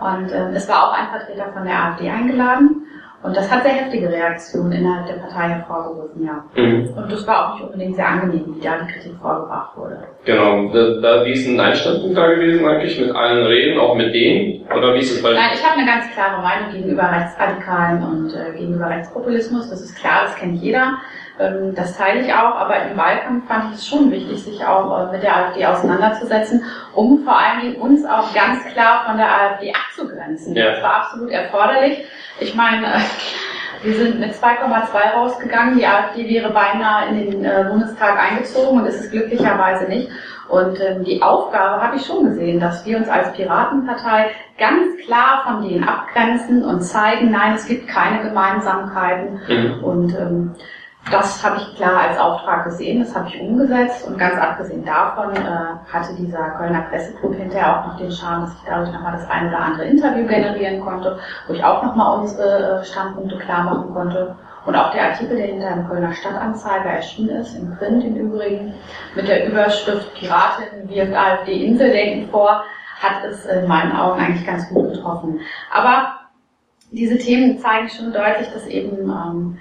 und 0.00 0.30
äh, 0.30 0.50
es 0.54 0.68
war 0.68 0.88
auch 0.88 0.92
ein 0.92 1.08
Vertreter 1.08 1.52
von 1.52 1.64
der 1.64 1.84
AfD 1.84 2.08
eingeladen. 2.08 2.82
Und 3.22 3.36
das 3.36 3.50
hat 3.50 3.64
sehr 3.64 3.72
heftige 3.72 4.08
Reaktionen 4.08 4.70
innerhalb 4.70 5.06
der 5.06 5.14
Partei 5.14 5.48
hervorgerufen, 5.48 6.24
ja. 6.24 6.44
Mhm. 6.54 6.90
Und 6.96 7.10
das 7.10 7.26
war 7.26 7.48
auch 7.48 7.54
nicht 7.54 7.64
unbedingt 7.64 7.96
sehr 7.96 8.06
angenehm, 8.06 8.54
wie 8.54 8.60
da 8.60 8.78
die 8.78 8.92
Kritik 8.92 9.14
vorgebracht 9.20 9.76
wurde. 9.76 9.98
Genau. 10.24 10.68
Da, 10.72 11.00
da, 11.00 11.24
wie 11.24 11.32
ist 11.32 11.48
ein 11.48 11.58
Einstandpunkt 11.58 12.16
da 12.16 12.28
gewesen 12.28 12.64
eigentlich? 12.64 13.00
Mit 13.00 13.10
allen 13.16 13.46
Reden, 13.46 13.80
auch 13.80 13.96
mit 13.96 14.14
denen? 14.14 14.64
Oder 14.68 14.94
wie 14.94 14.98
ist 14.98 15.12
es 15.12 15.22
bei 15.22 15.32
Nein, 15.32 15.50
ich 15.54 15.64
habe 15.64 15.80
eine 15.80 15.86
ganz 15.86 16.12
klare 16.12 16.40
Meinung 16.40 16.72
gegenüber 16.72 17.10
Rechtsradikalen 17.10 18.02
und 18.04 18.34
äh, 18.34 18.56
gegenüber 18.56 18.90
Rechtspopulismus. 18.90 19.70
Das 19.70 19.80
ist 19.80 19.96
klar, 19.96 20.22
das 20.26 20.36
kennt 20.36 20.62
jeder. 20.62 20.98
Ähm, 21.38 21.74
das 21.74 21.96
teile 21.96 22.20
ich 22.20 22.32
auch, 22.32 22.54
aber 22.56 22.82
im 22.82 22.96
Wahlkampf 22.96 23.46
fand 23.46 23.72
ich 23.72 23.78
es 23.78 23.86
schon 23.86 24.10
wichtig, 24.10 24.42
sich 24.42 24.64
auch 24.64 25.08
äh, 25.08 25.12
mit 25.12 25.22
der 25.22 25.36
AfD 25.36 25.66
auseinanderzusetzen, 25.66 26.64
um 26.94 27.24
vor 27.24 27.38
allem 27.38 27.76
uns 27.76 28.04
auch 28.06 28.32
ganz 28.34 28.64
klar 28.72 29.04
von 29.06 29.18
der 29.18 29.28
AfD 29.28 29.72
abzugrenzen. 29.72 30.54
Ja. 30.54 30.72
Das 30.72 30.82
war 30.82 30.94
absolut 31.02 31.30
erforderlich. 31.30 32.04
Ich 32.40 32.54
meine, 32.54 32.86
äh, 32.86 33.00
wir 33.82 33.94
sind 33.94 34.18
mit 34.18 34.32
2,2 34.32 35.12
rausgegangen. 35.14 35.78
Die 35.78 35.86
AfD 35.86 36.28
wäre 36.28 36.50
beinahe 36.50 37.08
in 37.10 37.30
den 37.30 37.44
äh, 37.44 37.66
Bundestag 37.68 38.18
eingezogen 38.18 38.80
und 38.80 38.86
ist 38.86 39.00
es 39.00 39.10
glücklicherweise 39.10 39.84
nicht. 39.84 40.08
Und 40.48 40.80
ähm, 40.80 41.04
die 41.04 41.22
Aufgabe 41.22 41.82
habe 41.82 41.96
ich 41.96 42.06
schon 42.06 42.24
gesehen, 42.24 42.60
dass 42.60 42.86
wir 42.86 42.96
uns 42.96 43.08
als 43.08 43.32
Piratenpartei 43.32 44.30
ganz 44.58 44.96
klar 45.04 45.42
von 45.44 45.68
denen 45.68 45.84
abgrenzen 45.84 46.64
und 46.64 46.82
zeigen, 46.82 47.30
nein, 47.32 47.54
es 47.54 47.66
gibt 47.66 47.88
keine 47.88 48.22
Gemeinsamkeiten. 48.22 49.40
Mhm. 49.48 49.84
Und 49.84 50.14
ähm, 50.14 50.54
das 51.10 51.44
habe 51.44 51.58
ich 51.58 51.76
klar 51.76 52.08
als 52.08 52.18
Auftrag 52.18 52.64
gesehen, 52.64 53.00
das 53.00 53.14
habe 53.14 53.28
ich 53.28 53.40
umgesetzt 53.40 54.06
und 54.06 54.18
ganz 54.18 54.36
abgesehen 54.36 54.84
davon 54.84 55.36
äh, 55.36 55.92
hatte 55.92 56.14
dieser 56.18 56.50
Kölner 56.50 56.82
Presseclub 56.90 57.34
hinterher 57.34 57.80
auch 57.80 57.86
noch 57.86 57.96
den 57.96 58.10
Charme, 58.10 58.42
dass 58.42 58.54
ich 58.54 58.68
dadurch 58.68 58.92
nochmal 58.92 59.12
das 59.12 59.28
ein 59.30 59.48
oder 59.48 59.58
andere 59.58 59.84
Interview 59.84 60.26
generieren 60.26 60.80
konnte, 60.80 61.18
wo 61.46 61.54
ich 61.54 61.62
auch 61.62 61.82
nochmal 61.84 62.18
unsere 62.18 62.80
äh, 62.80 62.84
Standpunkte 62.84 63.38
klar 63.38 63.64
machen 63.64 63.94
konnte. 63.94 64.34
Und 64.64 64.74
auch 64.74 64.90
der 64.90 65.10
Artikel, 65.10 65.36
der 65.36 65.46
hinter 65.46 65.70
dem 65.70 65.88
Kölner 65.88 66.12
Stadtanzeiger 66.12 66.90
erschienen 66.90 67.36
ist, 67.36 67.54
im 67.54 67.76
Print 67.76 68.04
im 68.04 68.16
Übrigen, 68.16 68.74
mit 69.14 69.28
der 69.28 69.46
Überschrift 69.46 70.12
Piratin 70.14 70.88
wirft 70.88 71.14
AfD 71.14 71.66
Inseldenken 71.66 72.28
vor, 72.30 72.64
hat 73.00 73.24
es 73.30 73.46
in 73.46 73.68
meinen 73.68 73.92
Augen 73.92 74.18
eigentlich 74.20 74.44
ganz 74.44 74.68
gut 74.70 74.92
getroffen. 74.92 75.38
Aber 75.72 76.16
diese 76.90 77.16
Themen 77.16 77.58
zeigen 77.58 77.88
schon 77.88 78.12
deutlich, 78.12 78.48
dass 78.52 78.66
eben 78.66 79.08
ähm, 79.08 79.58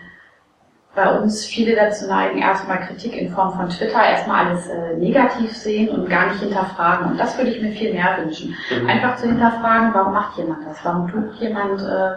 bei 0.96 1.20
uns 1.20 1.46
viele 1.46 1.76
dazu 1.76 2.08
neigen, 2.08 2.40
erstmal 2.40 2.80
Kritik 2.80 3.16
in 3.18 3.30
Form 3.30 3.54
von 3.54 3.70
Twitter 3.70 4.02
erstmal 4.02 4.46
alles 4.46 4.68
äh, 4.68 4.96
negativ 4.98 5.56
sehen 5.56 5.90
und 5.90 6.10
gar 6.10 6.28
nicht 6.28 6.40
hinterfragen. 6.40 7.12
Und 7.12 7.20
das 7.20 7.38
würde 7.38 7.52
ich 7.52 7.62
mir 7.62 7.72
viel 7.72 7.94
mehr 7.94 8.18
wünschen. 8.18 8.56
Mhm. 8.72 8.88
Einfach 8.88 9.18
zu 9.18 9.28
hinterfragen, 9.28 9.94
warum 9.94 10.14
macht 10.14 10.38
jemand 10.38 10.66
das? 10.66 10.78
Warum 10.84 11.12
tut 11.12 11.36
jemand, 11.36 11.82
äh, 11.82 12.12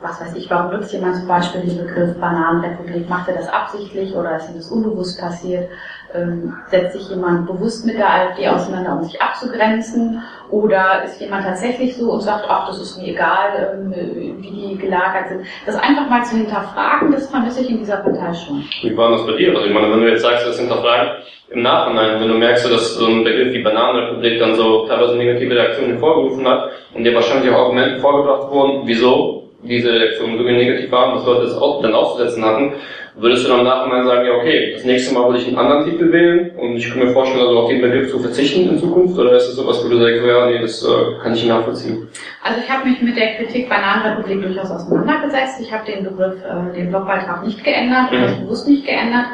was 0.00 0.20
weiß 0.20 0.34
ich, 0.34 0.50
warum 0.50 0.72
nutzt 0.72 0.92
jemand 0.92 1.16
zum 1.16 1.28
Beispiel 1.28 1.60
den 1.60 1.78
Begriff 1.78 2.18
Bananenrepublik? 2.18 3.08
Macht 3.08 3.28
er 3.28 3.36
das 3.36 3.48
absichtlich 3.48 4.12
oder 4.12 4.36
ist 4.36 4.50
ihm 4.50 4.56
das 4.56 4.68
unbewusst 4.68 5.20
passiert? 5.20 5.70
Ähm, 6.14 6.54
setzt 6.68 6.92
sich 6.92 7.08
jemand 7.08 7.46
bewusst 7.46 7.86
mit 7.86 7.96
der 7.96 8.10
AfD 8.10 8.46
auseinander, 8.48 8.98
um 8.98 9.04
sich 9.04 9.20
abzugrenzen? 9.20 10.22
Oder 10.50 11.04
ist 11.04 11.20
jemand 11.20 11.44
tatsächlich 11.44 11.96
so 11.96 12.12
und 12.12 12.20
sagt, 12.20 12.44
ach, 12.48 12.66
das 12.68 12.80
ist 12.80 12.98
mir 12.98 13.08
egal, 13.08 13.74
ähm, 13.74 13.94
wie 14.40 14.50
die 14.50 14.78
gelagert 14.78 15.28
sind? 15.28 15.46
Das 15.64 15.76
einfach 15.76 16.08
mal 16.10 16.22
zu 16.24 16.36
hinterfragen, 16.36 17.12
das 17.12 17.30
vermisse 17.30 17.62
ich 17.62 17.70
in 17.70 17.78
dieser 17.78 17.96
Partei 17.96 18.34
schon. 18.34 18.62
Wie 18.82 18.96
war 18.96 19.10
das 19.12 19.26
bei 19.26 19.32
dir? 19.36 19.54
Also 19.54 19.66
ich 19.66 19.72
meine, 19.72 19.90
wenn 19.90 20.00
du 20.00 20.10
jetzt 20.10 20.22
sagst, 20.22 20.46
das 20.46 20.58
hinterfragen, 20.58 21.22
im 21.52 21.62
Nachhinein, 21.62 22.20
wenn 22.20 22.28
du 22.28 22.34
merkst, 22.34 22.70
dass 22.70 22.94
so 22.94 23.06
ein 23.06 23.24
Begriff 23.24 23.52
wie 23.52 23.62
Bananenrepublik 23.62 24.38
dann 24.38 24.54
so 24.54 24.86
teilweise 24.86 25.16
negative 25.16 25.54
Reaktionen 25.54 25.90
hervorgerufen 25.92 26.48
hat 26.48 26.70
und 26.94 27.04
dir 27.04 27.14
wahrscheinlich 27.14 27.52
auch 27.52 27.58
Argumente 27.58 28.00
vorgebracht 28.00 28.50
wurden, 28.50 28.82
wieso 28.86 29.50
diese 29.62 29.92
Reaktionen 29.92 30.38
so 30.38 30.44
negativ 30.44 30.90
waren, 30.90 31.14
dass 31.14 31.26
Leute 31.26 31.46
das 31.46 31.56
auch 31.56 31.82
dann 31.82 31.94
auszusetzen 31.94 32.44
hatten, 32.44 32.72
würdest 33.14 33.44
du 33.44 33.48
dann 33.48 33.60
im 33.60 33.66
Nachhinein 33.66 34.06
sagen, 34.06 34.26
ja 34.26 34.34
okay, 34.34 34.72
das 34.74 34.84
nächste 34.84 35.14
Mal 35.14 35.26
würde 35.26 35.38
ich 35.38 35.46
einen 35.46 35.58
anderen 35.58 35.84
Titel 35.84 36.10
wählen 36.10 36.50
und 36.56 36.76
ich 36.76 36.88
kann 36.88 36.98
mir 36.98 37.12
vorstellen, 37.12 37.46
also 37.46 37.58
auf 37.60 37.68
den 37.68 37.80
Begriff 37.80 38.10
zu 38.10 38.18
verzichten 38.18 38.68
in 38.68 38.78
Zukunft 38.78 39.18
oder 39.18 39.32
ist 39.32 39.48
das 39.48 39.56
sowas, 39.56 39.84
wo 39.84 39.88
du 39.88 39.98
sagst, 39.98 40.24
ja 40.26 40.46
nee, 40.46 40.60
das 40.60 40.82
äh, 40.82 41.22
kann 41.22 41.34
ich 41.34 41.46
nachvollziehen? 41.46 42.08
Also 42.42 42.60
ich 42.64 42.70
habe 42.70 42.88
mich 42.88 43.00
mit 43.02 43.16
der 43.16 43.34
Kritik 43.34 43.68
Bananenrepublik 43.68 44.42
durchaus 44.42 44.70
auseinandergesetzt. 44.70 45.60
Ich 45.60 45.72
habe 45.72 45.84
den 45.84 46.04
Begriff, 46.04 46.36
äh, 46.42 46.74
den 46.74 46.88
Blogbeitrag 46.88 47.44
nicht 47.44 47.62
geändert, 47.62 48.12
mhm. 48.12 48.22
das 48.22 48.40
bewusst 48.40 48.68
nicht 48.68 48.86
geändert. 48.86 49.26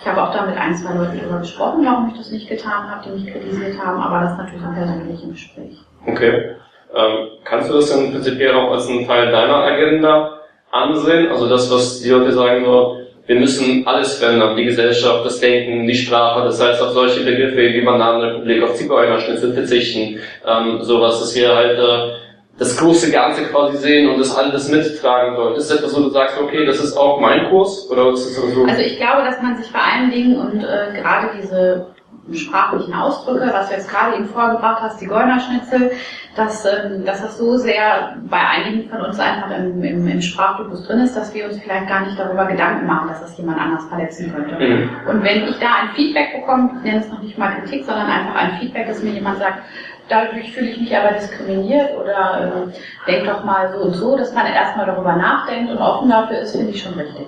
Ich 0.00 0.06
habe 0.06 0.22
auch 0.22 0.32
da 0.32 0.46
mit 0.46 0.56
ein, 0.56 0.74
zwei 0.74 0.94
Leuten 0.94 1.18
darüber 1.20 1.40
gesprochen, 1.40 1.84
warum 1.84 2.08
ich 2.08 2.16
das 2.16 2.30
nicht 2.30 2.48
getan 2.48 2.90
habe, 2.90 3.02
die 3.06 3.20
mich 3.20 3.32
kritisiert 3.32 3.78
haben, 3.78 4.00
aber 4.00 4.20
das 4.24 4.38
natürlich 4.38 4.64
im 4.64 4.74
persönlichen 4.74 5.32
Gespräch. 5.32 5.76
Okay. 6.06 6.56
Ähm, 7.00 7.28
kannst 7.44 7.70
du 7.70 7.74
das 7.74 7.90
dann 7.90 8.10
prinzipiell 8.10 8.54
auch 8.54 8.72
als 8.72 8.88
einen 8.88 9.06
Teil 9.06 9.30
deiner 9.30 9.56
Agenda 9.56 10.40
ansehen? 10.70 11.28
Also 11.28 11.48
das, 11.48 11.70
was 11.70 12.00
die 12.00 12.10
Leute 12.10 12.32
sagen, 12.32 12.64
so, 12.64 12.96
wir 13.26 13.36
müssen 13.36 13.86
alles 13.86 14.18
verändern, 14.18 14.56
die 14.56 14.64
Gesellschaft, 14.64 15.24
das 15.24 15.38
Denken, 15.40 15.86
die 15.86 15.94
Sprache, 15.94 16.44
das 16.44 16.60
heißt 16.60 16.82
auf 16.82 16.90
solche 16.90 17.20
Begriffe 17.20 17.56
wie 17.56 17.80
Bananenrepublik, 17.80 18.62
auf 18.62 18.74
Zigeunerschnitzel 18.74 19.52
verzichten, 19.52 20.18
ähm, 20.46 20.82
sowas, 20.82 21.20
dass 21.20 21.36
wir 21.36 21.54
halt 21.54 21.78
äh, 21.78 22.14
das 22.58 22.76
große 22.76 23.10
Ganze 23.10 23.44
quasi 23.44 23.78
sehen 23.78 24.10
und 24.10 24.18
das 24.18 24.36
alles 24.36 24.68
mittragen 24.68 25.36
sollen. 25.36 25.54
Ist 25.54 25.70
das 25.70 25.78
etwas, 25.78 25.96
wo 25.96 26.02
du 26.02 26.10
sagst, 26.10 26.38
okay, 26.40 26.66
das 26.66 26.82
ist 26.82 26.96
auch 26.96 27.20
mein 27.20 27.48
Kurs? 27.48 27.88
Oder 27.90 28.10
ist 28.12 28.26
das 28.26 28.52
so? 28.52 28.64
Also 28.64 28.82
ich 28.82 28.98
glaube, 28.98 29.22
dass 29.24 29.40
man 29.40 29.56
sich 29.56 29.70
vor 29.70 29.80
allen 29.80 30.10
Dingen 30.10 30.38
und 30.38 30.62
äh, 30.62 31.00
gerade 31.00 31.30
diese 31.40 31.86
sprachlichen 32.32 32.94
Ausdrücke, 32.94 33.50
was 33.52 33.68
du 33.68 33.74
jetzt 33.74 33.90
gerade 33.90 34.16
eben 34.16 34.26
vorgebracht 34.26 34.82
hast, 34.82 35.00
die 35.00 35.06
Geunerschnitzel, 35.06 35.92
dass, 36.36 36.64
ähm, 36.64 37.04
dass 37.04 37.22
das 37.22 37.38
so 37.38 37.56
sehr 37.56 38.16
bei 38.28 38.38
einigen 38.38 38.88
von 38.88 39.00
uns 39.00 39.18
einfach 39.18 39.50
im, 39.50 39.82
im, 39.82 40.06
im 40.06 40.22
Sprachtypus 40.22 40.86
drin 40.86 41.00
ist, 41.00 41.16
dass 41.16 41.34
wir 41.34 41.46
uns 41.46 41.58
vielleicht 41.58 41.88
gar 41.88 42.06
nicht 42.06 42.18
darüber 42.18 42.46
Gedanken 42.46 42.86
machen, 42.86 43.08
dass 43.08 43.20
das 43.20 43.36
jemand 43.36 43.58
anders 43.58 43.84
verletzen 43.86 44.32
könnte. 44.32 44.54
Mhm. 44.54 44.90
Und 45.08 45.24
wenn 45.24 45.48
ich 45.48 45.58
da 45.58 45.66
ein 45.82 45.88
Feedback 45.96 46.40
bekomme, 46.40 46.70
ich 46.76 46.82
nenne 46.84 47.00
es 47.00 47.08
noch 47.08 47.22
nicht 47.22 47.36
mal 47.36 47.52
Kritik, 47.60 47.84
sondern 47.84 48.06
einfach 48.06 48.34
ein 48.34 48.58
Feedback, 48.60 48.86
dass 48.86 49.02
mir 49.02 49.12
jemand 49.12 49.38
sagt, 49.38 49.62
dadurch 50.08 50.52
fühle 50.52 50.70
ich 50.70 50.80
mich 50.80 50.96
aber 50.96 51.14
diskriminiert 51.14 51.96
oder 51.96 52.68
äh, 52.68 53.10
denk 53.10 53.26
doch 53.26 53.44
mal 53.44 53.72
so 53.72 53.84
und 53.84 53.92
so, 53.94 54.16
dass 54.16 54.34
man 54.34 54.46
erstmal 54.46 54.86
darüber 54.86 55.16
nachdenkt 55.16 55.70
und 55.70 55.78
offen 55.78 56.10
dafür 56.10 56.40
ist, 56.40 56.56
finde 56.56 56.72
ich 56.72 56.82
schon 56.82 56.94
richtig. 56.94 57.26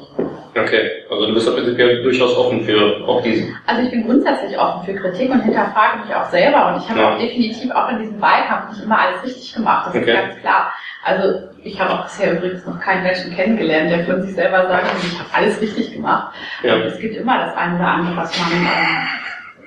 Okay, 0.55 0.91
also 1.11 1.27
du 1.27 1.35
bist 1.35 1.47
ja 1.47 1.55
prinzipiell 1.55 2.03
durchaus 2.03 2.37
offen 2.37 2.61
für 2.63 3.03
auch 3.09 3.23
diesen. 3.23 3.57
Also 3.67 3.83
ich 3.83 3.91
bin 3.91 4.07
grundsätzlich 4.07 4.59
offen 4.59 4.85
für 4.85 4.95
Kritik 4.95 5.31
und 5.31 5.41
hinterfrage 5.41 6.01
mich 6.05 6.15
auch 6.15 6.29
selber 6.29 6.69
und 6.69 6.83
ich 6.83 6.91
habe 6.91 7.01
ja. 7.01 7.15
auch 7.15 7.19
definitiv 7.19 7.71
auch 7.71 7.89
in 7.89 8.01
diesem 8.01 8.21
Wahlkampf 8.21 8.71
nicht 8.71 8.85
immer 8.85 8.99
alles 8.99 9.25
richtig 9.25 9.55
gemacht, 9.55 9.87
das 9.87 9.95
okay. 9.95 10.11
ist 10.11 10.17
ganz 10.17 10.41
klar. 10.41 10.73
Also 11.05 11.49
ich 11.65 11.81
habe 11.81 11.95
auch 11.95 12.03
bisher 12.05 12.33
übrigens 12.33 12.67
noch 12.67 12.79
keinen 12.81 13.03
Menschen 13.03 13.35
kennengelernt, 13.35 13.91
der 13.91 14.05
von 14.05 14.23
sich 14.23 14.35
selber 14.35 14.69
sagt, 14.69 14.87
ich 15.03 15.19
habe 15.19 15.29
alles 15.33 15.61
richtig 15.61 15.95
gemacht. 15.95 16.35
Ja. 16.63 16.75
Und 16.75 16.83
es 16.83 16.99
gibt 16.99 17.17
immer 17.17 17.39
das 17.39 17.57
eine 17.57 17.77
oder 17.77 17.89
andere, 17.89 18.17
was 18.19 18.39
man 18.39 18.53
ähm, 18.53 19.09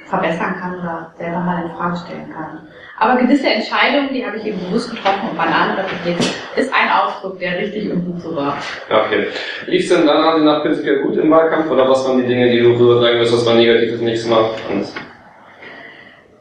verbessern 0.05 0.55
kann 0.59 0.79
oder 0.79 1.11
selber 1.17 1.39
mal 1.39 1.63
in 1.63 1.71
Frage 1.71 1.97
stellen 1.97 2.31
kann. 2.31 2.67
Aber 2.97 3.17
gewisse 3.17 3.47
Entscheidungen, 3.47 4.13
die 4.13 4.25
habe 4.25 4.37
ich 4.37 4.45
eben 4.45 4.59
bewusst 4.59 4.89
getroffen 4.89 5.29
und 5.29 5.37
Bananenrepublik 5.37 6.17
ist 6.55 6.73
ein 6.73 6.89
Ausdruck, 6.89 7.37
der 7.39 7.57
richtig 7.59 7.91
und 7.91 8.05
gut 8.05 8.21
so 8.21 8.33
war. 8.35 8.57
Okay. 8.89 9.27
Lief 9.67 9.83
es 9.83 9.89
denn 9.89 10.07
dann 10.07 10.45
nach 10.45 10.61
prinzipiell 10.61 11.01
gut 11.01 11.17
im 11.17 11.29
Wahlkampf 11.29 11.69
oder 11.69 11.89
was 11.89 12.07
waren 12.07 12.19
die 12.19 12.27
Dinge, 12.27 12.49
die 12.49 12.59
du 12.59 12.77
so 12.77 13.01
sagen 13.01 13.19
wirst, 13.19 13.33
was 13.33 13.45
war 13.45 13.55
negativ 13.55 13.91
das 13.91 14.01
nächste 14.01 14.29
Mal? 14.29 14.49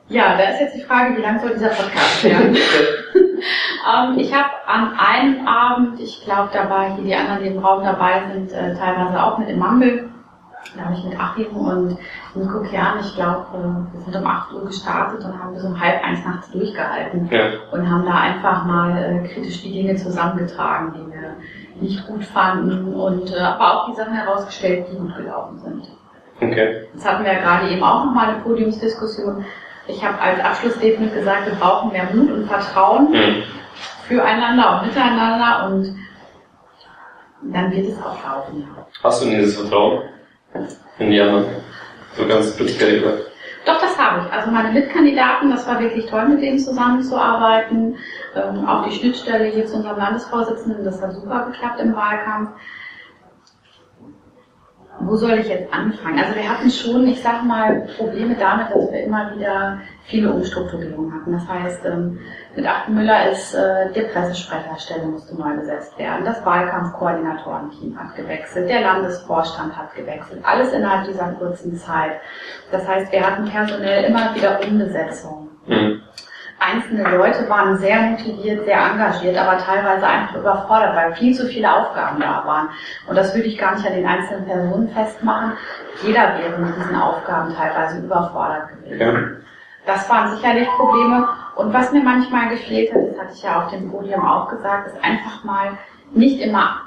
Ja, 0.09 0.37
da 0.37 0.51
ist 0.51 0.61
jetzt 0.61 0.77
die 0.77 0.83
Frage, 0.83 1.17
wie 1.17 1.23
lang 1.23 1.41
soll 1.41 1.55
dieser 1.55 1.71
Podcast 1.71 2.23
werden? 2.23 2.57
ähm, 3.17 4.19
ich 4.19 4.33
habe 4.33 4.51
an 4.67 4.93
einem 4.97 5.49
Abend, 5.49 5.99
ich 5.99 6.23
glaube, 6.25 6.51
da 6.53 6.71
war 6.71 6.95
hier 6.95 7.05
die 7.05 7.15
anderen, 7.17 7.43
die 7.43 7.49
im 7.49 7.59
Raum 7.59 7.83
dabei 7.83 8.23
sind, 8.33 8.53
äh, 8.53 8.77
teilweise 8.77 9.21
auch 9.21 9.39
mit 9.39 9.49
im 9.49 9.59
Mumble 9.59 10.09
da 10.77 10.85
habe 10.85 10.95
ich 10.95 11.05
mit 11.05 11.19
Achim 11.19 11.57
und 11.57 11.99
Nico 12.35 12.61
Kern, 12.63 12.99
ich 13.01 13.15
glaube, 13.15 13.47
wir 13.93 14.01
sind 14.01 14.17
um 14.17 14.27
8 14.27 14.53
Uhr 14.53 14.67
gestartet 14.67 15.25
und 15.25 15.39
haben 15.39 15.55
bis 15.55 15.65
um 15.65 15.79
halb 15.79 16.03
eins 16.05 16.25
nachts 16.25 16.51
durchgehalten 16.51 17.29
ja. 17.31 17.47
und 17.71 17.89
haben 17.89 18.05
da 18.05 18.15
einfach 18.15 18.65
mal 18.65 18.97
äh, 18.97 19.29
kritisch 19.29 19.63
die 19.63 19.73
Dinge 19.73 19.97
zusammengetragen, 19.97 20.95
die 20.95 21.13
wir 21.13 21.37
nicht 21.81 22.07
gut 22.07 22.25
fanden 22.25 22.95
und 22.95 23.33
äh, 23.33 23.39
aber 23.39 23.83
auch 23.83 23.91
die 23.91 23.97
Sachen 23.97 24.15
herausgestellt, 24.15 24.87
die 24.91 24.97
gut 24.97 25.15
gelaufen 25.17 25.59
sind. 25.61 25.89
Okay. 26.41 26.87
Jetzt 26.93 27.09
hatten 27.09 27.25
wir 27.25 27.33
ja 27.33 27.41
gerade 27.41 27.69
eben 27.69 27.83
auch 27.83 28.07
nochmal 28.07 28.31
eine 28.31 28.43
Podiumsdiskussion. 28.43 29.45
Ich 29.87 30.05
habe 30.05 30.21
als 30.21 30.41
Abschlussstatement 30.41 31.15
gesagt, 31.15 31.47
wir 31.47 31.55
brauchen 31.55 31.93
mehr 31.93 32.09
Mut 32.13 32.31
und 32.31 32.47
Vertrauen 32.47 33.11
mhm. 33.11 33.43
füreinander 34.09 34.81
und 34.81 34.89
miteinander 34.89 35.67
und 35.67 35.97
dann 37.53 37.71
wird 37.71 37.89
es 37.89 37.99
auch 37.99 38.25
laufen. 38.25 38.67
Hast 39.03 39.23
du 39.23 39.29
dieses 39.29 39.57
Vertrauen? 39.61 40.03
In 40.99 41.11
die 41.11 41.21
anderen. 41.21 41.47
So 42.17 42.27
ganz 42.27 42.57
prinzipiell. 42.57 43.27
Doch, 43.67 43.81
das 43.81 43.99
habe 43.99 44.27
ich. 44.27 44.33
Also 44.33 44.51
meine 44.51 44.73
Mitkandidaten, 44.73 45.51
das 45.51 45.67
war 45.67 45.81
wirklich 45.81 46.07
toll, 46.07 46.29
mit 46.29 46.43
denen 46.43 46.59
zusammenzuarbeiten. 46.59 47.97
Ähm, 48.37 48.67
auch 48.67 48.87
die 48.87 48.95
Schnittstelle 48.95 49.47
hier 49.47 49.67
zu 49.67 49.77
unserem 49.77 49.97
Landesvorsitzenden, 49.97 50.85
das 50.85 51.01
hat 51.01 51.13
super 51.13 51.47
geklappt 51.51 51.81
im 51.81 51.97
Wahlkampf 51.97 52.51
wo 55.01 55.17
soll 55.17 55.39
ich 55.39 55.49
jetzt 55.49 55.73
anfangen? 55.73 56.19
Also 56.19 56.35
wir 56.35 56.49
hatten 56.49 56.71
schon, 56.71 57.07
ich 57.09 57.21
sag 57.23 57.45
mal, 57.45 57.87
Probleme 57.97 58.37
damit, 58.37 58.69
dass 58.71 58.93
wir 58.93 59.05
immer 59.05 59.35
wieder 59.35 59.81
viele 60.05 60.33
Umstrukturierungen 60.33 61.13
hatten. 61.13 61.33
Das 61.33 61.49
heißt, 61.49 61.85
ähm, 61.87 62.19
mit 62.55 62.67
Achten 62.67 62.95
Müller 62.95 63.31
ist 63.31 63.55
äh, 63.55 63.93
die 63.93 64.03
Pressesprecherstelle 64.03 65.07
musste 65.07 65.37
neu 65.37 65.57
besetzt 65.57 65.99
werden. 65.99 66.25
Das 66.25 66.45
Wahlkampfkoordinatorenteam 66.45 67.99
hat 67.99 68.15
gewechselt. 68.15 68.69
Der 68.69 68.83
Landesvorstand 68.83 69.77
hat 69.77 69.95
gewechselt. 69.95 70.41
Alles 70.45 70.73
innerhalb 70.73 71.07
dieser 71.07 71.33
kurzen 71.33 71.77
Zeit. 71.77 72.21
Das 72.71 72.87
heißt, 72.87 73.11
wir 73.13 73.27
hatten 73.27 73.45
personell 73.47 74.05
immer 74.05 74.35
wieder 74.35 74.61
Umbesetzungen. 74.65 75.49
Mhm 75.67 76.04
einzelne 76.65 77.17
Leute 77.17 77.49
waren 77.49 77.77
sehr 77.79 78.01
motiviert, 78.01 78.65
sehr 78.65 78.79
engagiert, 78.79 79.37
aber 79.37 79.59
teilweise 79.59 80.07
einfach 80.07 80.37
überfordert, 80.37 80.97
weil 80.97 81.15
viel 81.15 81.35
zu 81.35 81.47
viele 81.47 81.73
Aufgaben 81.73 82.21
da 82.21 82.43
waren. 82.45 82.69
Und 83.07 83.17
das 83.17 83.35
würde 83.35 83.49
ich 83.49 83.59
gar 83.59 83.75
nicht 83.75 83.87
an 83.87 83.95
den 83.95 84.07
einzelnen 84.07 84.47
Personen 84.47 84.89
festmachen. 84.89 85.53
Jeder 86.03 86.39
wäre 86.39 86.59
mit 86.59 86.77
diesen 86.77 86.97
Aufgaben 86.97 87.55
teilweise 87.55 87.99
überfordert 87.99 88.69
gewesen. 88.71 89.01
Ja. 89.01 89.13
Das 89.87 90.09
waren 90.09 90.35
sicherlich 90.37 90.69
Probleme. 90.69 91.29
Und 91.57 91.73
was 91.73 91.93
mir 91.93 92.03
manchmal 92.03 92.49
gefehlt 92.49 92.93
hat, 92.93 93.03
das 93.11 93.19
hatte 93.19 93.35
ich 93.35 93.43
ja 93.43 93.63
auf 93.63 93.71
dem 93.71 93.91
Podium 93.91 94.27
auch 94.27 94.49
gesagt, 94.49 94.89
ist 94.89 95.05
einfach 95.05 95.45
mal 95.45 95.79
nicht 96.13 96.41
immer 96.41 96.81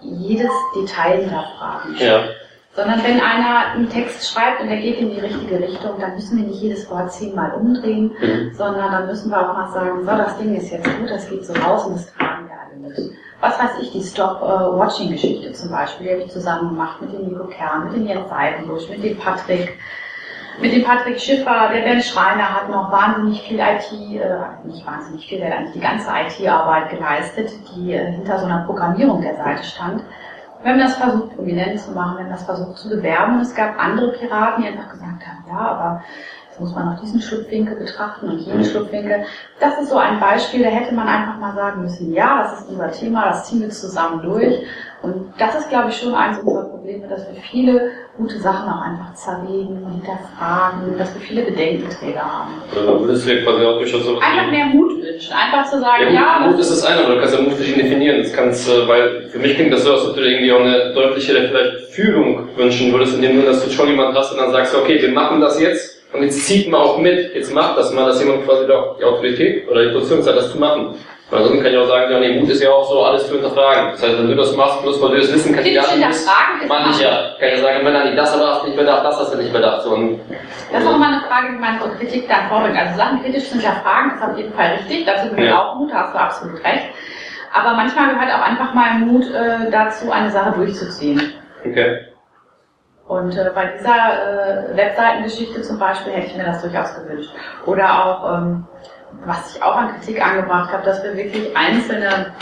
jedes 0.00 0.50
Detail 0.74 1.20
hinterfragen. 1.20 1.96
Ja. 1.96 2.24
Sondern 2.74 3.04
wenn 3.04 3.20
einer 3.20 3.72
einen 3.74 3.90
Text 3.90 4.32
schreibt 4.32 4.62
und 4.62 4.68
er 4.68 4.78
geht 4.78 4.98
in 4.98 5.10
die 5.10 5.20
richtige 5.20 5.58
Richtung, 5.58 6.00
dann 6.00 6.14
müssen 6.14 6.38
wir 6.38 6.46
nicht 6.46 6.62
jedes 6.62 6.90
Wort 6.90 7.12
zehnmal 7.12 7.52
umdrehen, 7.52 8.12
mhm. 8.18 8.54
sondern 8.54 8.90
dann 8.90 9.06
müssen 9.06 9.30
wir 9.30 9.38
auch 9.38 9.54
mal 9.54 9.70
sagen, 9.72 10.00
so, 10.00 10.06
das 10.06 10.38
Ding 10.38 10.54
ist 10.54 10.70
jetzt 10.70 10.86
gut, 10.98 11.10
das 11.10 11.28
geht 11.28 11.44
so 11.44 11.52
raus 11.52 11.84
und 11.84 11.96
das 11.96 12.14
tragen 12.14 12.48
wir 12.48 12.54
alle 12.54 12.88
mit. 12.88 13.12
Was 13.42 13.58
weiß 13.58 13.82
ich, 13.82 13.92
die 13.92 14.02
Stop-Watching-Geschichte 14.02 15.52
zum 15.52 15.70
Beispiel, 15.70 16.06
die 16.06 16.12
habe 16.12 16.22
ich 16.22 16.30
zusammen 16.30 16.70
gemacht 16.70 17.02
mit 17.02 17.12
dem 17.12 17.28
Nico 17.28 17.44
Kern, 17.48 17.84
mit 17.84 17.96
dem 17.96 18.06
Jens 18.06 18.30
Seidenbusch, 18.30 18.88
mit 18.88 19.04
dem 19.04 19.18
Patrick, 19.18 19.78
mit 20.60 20.72
dem 20.72 20.84
Patrick 20.84 21.20
Schiffer, 21.20 21.70
der 21.74 21.82
Ben 21.82 22.00
Schreiner 22.00 22.54
hat 22.54 22.70
noch 22.70 22.90
wahnsinnig 22.92 23.42
viel 23.42 23.58
IT, 23.58 23.92
äh, 23.92 24.66
nicht 24.66 24.86
wahnsinnig 24.86 25.26
viel, 25.26 25.40
der 25.40 25.50
hat 25.50 25.58
eigentlich 25.58 25.74
die 25.74 25.80
ganze 25.80 26.08
IT-Arbeit 26.08 26.90
geleistet, 26.90 27.50
die 27.74 27.92
äh, 27.92 28.12
hinter 28.12 28.38
so 28.38 28.46
einer 28.46 28.64
Programmierung 28.64 29.20
der 29.20 29.36
Seite 29.36 29.64
stand. 29.64 30.02
Wir 30.62 30.72
haben 30.72 30.78
das 30.78 30.94
versucht, 30.94 31.34
prominent 31.34 31.80
zu 31.80 31.90
machen, 31.90 32.18
wir 32.18 32.24
haben 32.24 32.30
das 32.30 32.44
versucht 32.44 32.78
zu 32.78 32.88
bewerben 32.88 33.40
es 33.40 33.54
gab 33.54 33.82
andere 33.82 34.12
Piraten, 34.12 34.62
die 34.62 34.68
einfach 34.68 34.90
gesagt 34.90 35.26
haben, 35.26 35.44
ja, 35.48 35.58
aber 35.58 36.04
jetzt 36.52 36.60
muss 36.60 36.74
man 36.74 36.84
noch 36.84 37.00
diesen 37.00 37.20
Schlupfwinkel 37.20 37.76
betrachten 37.76 38.28
und 38.28 38.38
jenen 38.40 38.62
Schlupfwinkel. 38.62 39.24
Das 39.58 39.80
ist 39.80 39.88
so 39.88 39.96
ein 39.96 40.20
Beispiel, 40.20 40.62
da 40.62 40.68
hätte 40.68 40.94
man 40.94 41.08
einfach 41.08 41.38
mal 41.38 41.54
sagen 41.54 41.82
müssen, 41.82 42.12
ja, 42.12 42.42
das 42.42 42.60
ist 42.60 42.68
unser 42.68 42.90
Thema, 42.92 43.28
das 43.28 43.48
ziehen 43.48 43.62
wir 43.62 43.70
zusammen 43.70 44.20
durch. 44.22 44.58
Und 45.00 45.32
das 45.38 45.56
ist, 45.56 45.70
glaube 45.70 45.88
ich, 45.88 45.96
schon 45.96 46.14
eines 46.14 46.38
unserer 46.40 46.68
Probleme, 46.68 47.08
dass 47.08 47.26
wir 47.26 47.40
viele 47.50 47.90
gute 48.18 48.38
Sachen 48.38 48.68
auch 48.70 48.82
einfach 48.82 49.14
zerlegen, 49.14 49.78
hinterfragen, 49.90 50.96
dass 50.98 51.12
wir 51.14 51.22
viele 51.22 51.42
Bedenkenträger 51.42 52.20
haben. 52.20 52.52
Oder 52.70 53.00
würdest 53.00 53.26
du 53.26 53.34
ja 53.34 53.42
quasi 53.42 53.64
auch 53.64 53.78
durchaus 53.78 54.04
so 54.04 54.18
Einfach 54.18 54.50
mehr 54.50 54.66
Mut 54.66 55.02
wünschen, 55.02 55.32
einfach 55.32 55.68
zu 55.68 55.80
sagen, 55.80 56.04
ja. 56.14 56.42
ja 56.42 56.46
Mut 56.46 56.60
ist 56.60 56.70
das 56.70 56.84
eine, 56.84 57.00
aber 57.02 57.14
du 57.14 57.20
kannst 57.20 57.34
ja 57.34 57.40
Mut 57.40 57.54
verschieden 57.54 57.80
definieren. 57.80 58.18
Das 58.22 58.32
kannst, 58.32 58.68
äh, 58.68 58.86
weil 58.86 59.28
für 59.30 59.38
mich 59.38 59.54
klingt 59.54 59.72
das 59.72 59.84
so, 59.84 59.92
als 59.92 60.06
ob 60.06 60.14
du 60.14 60.20
irgendwie 60.20 60.52
auch 60.52 60.60
eine 60.60 60.92
deutlichere 60.92 61.48
vielleicht 61.48 61.92
Fühlung 61.92 62.50
wünschen 62.56 62.92
würdest, 62.92 63.16
indem 63.16 63.40
du, 63.40 63.46
dass 63.46 63.64
du 63.64 63.70
schon 63.70 63.88
jemand 63.88 64.16
hast 64.16 64.32
und 64.32 64.38
dann 64.38 64.52
sagst, 64.52 64.74
okay, 64.76 65.00
wir 65.00 65.10
machen 65.10 65.40
das 65.40 65.58
jetzt 65.58 65.91
und 66.12 66.22
jetzt 66.22 66.46
zieht 66.46 66.70
man 66.70 66.80
auch 66.80 66.98
mit, 66.98 67.34
jetzt 67.34 67.54
macht 67.54 67.78
das 67.78 67.92
mal, 67.92 68.06
dass 68.06 68.22
jemand 68.22 68.44
quasi 68.44 68.66
doch 68.66 68.96
die 68.98 69.04
Autorität 69.04 69.68
oder 69.68 69.86
die 69.86 69.92
Position 69.92 70.24
hat, 70.26 70.36
das 70.36 70.52
zu 70.52 70.58
machen. 70.58 70.94
Weil 71.30 71.38
ansonsten 71.38 71.64
kann 71.64 71.72
ich 71.72 71.78
auch 71.78 71.86
sagen, 71.86 72.12
ja, 72.12 72.20
nee, 72.20 72.38
Mut 72.38 72.50
ist 72.50 72.62
ja 72.62 72.70
auch 72.70 72.86
so, 72.86 73.02
alles 73.02 73.26
zu 73.26 73.32
hinterfragen. 73.32 73.92
Das 73.92 74.02
heißt, 74.02 74.18
wenn 74.18 74.28
du 74.28 74.34
das 74.34 74.54
machst, 74.54 74.82
bloß 74.82 75.00
weil 75.00 75.12
du 75.12 75.16
das 75.16 75.32
Wissen 75.32 75.54
nicht 75.54 77.00
ja. 77.00 77.34
Kann 77.40 77.48
ich 77.54 77.60
sagen, 77.60 77.86
wenn 77.86 77.94
dann 77.94 78.14
das 78.14 78.34
aber 78.34 78.48
hast 78.48 78.64
nicht 78.66 78.76
bedacht, 78.76 79.02
das 79.02 79.18
hast 79.18 79.32
du 79.32 79.38
nicht 79.38 79.50
bedacht. 79.50 79.80
So, 79.80 79.96
das 80.70 80.82
ist 80.82 80.86
auch 80.86 80.98
mal 80.98 81.14
eine 81.14 81.22
Frage, 81.22 81.54
wie 81.54 81.58
man 81.58 81.80
so 81.80 81.88
Kritik 81.96 82.28
dann 82.28 82.48
vorbringt. 82.50 82.76
Also 82.76 82.98
Sachen 82.98 83.22
kritisch 83.22 83.48
zu 83.48 83.54
hinterfragen 83.54 84.12
ist 84.14 84.22
auf 84.22 84.36
jeden 84.36 84.52
Fall 84.52 84.72
richtig. 84.76 85.06
Dazu 85.06 85.30
gehört 85.30 85.48
ja. 85.48 85.58
auch 85.58 85.76
Mut, 85.76 85.90
da 85.90 86.02
hast 86.02 86.14
du 86.14 86.18
absolut 86.18 86.62
recht. 86.62 86.84
Aber 87.54 87.76
manchmal 87.76 88.12
gehört 88.12 88.34
auch 88.34 88.46
einfach 88.46 88.74
mal 88.74 88.98
Mut 88.98 89.24
äh, 89.32 89.70
dazu, 89.70 90.10
eine 90.10 90.30
Sache 90.30 90.52
durchzuziehen. 90.52 91.32
Okay. 91.64 92.11
Und 93.12 93.36
äh, 93.36 93.50
bei 93.54 93.66
dieser 93.66 94.72
äh, 94.72 94.76
Webseitengeschichte 94.76 95.60
zum 95.60 95.78
Beispiel 95.78 96.14
hätte 96.14 96.28
ich 96.28 96.36
mir 96.36 96.44
das 96.44 96.62
durchaus 96.62 96.94
gewünscht. 96.94 97.30
Oder 97.66 98.06
auch 98.06 98.38
ähm, 98.38 98.66
was 99.26 99.54
ich 99.54 99.62
auch 99.62 99.76
an 99.76 99.92
Kritik 99.92 100.24
angebracht 100.26 100.72
habe, 100.72 100.82
dass 100.82 101.04
wir 101.04 101.14
wirklich 101.14 101.54
einzelne, 101.54 102.32